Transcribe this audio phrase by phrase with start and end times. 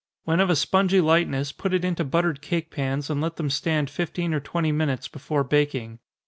[0.23, 3.87] When of a spongy lightness, put it into buttered cake pans, and let them stand
[3.87, 5.99] fifteen or twenty minutes before baking.